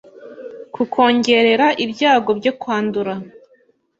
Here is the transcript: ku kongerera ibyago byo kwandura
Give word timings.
ku 0.73 0.81
kongerera 0.93 1.67
ibyago 1.83 2.31
byo 2.39 2.51
kwandura 2.61 3.13